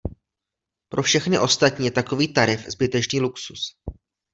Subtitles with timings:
[0.89, 3.75] Pro všechny ostatní je takový tarif zbytečný luxus.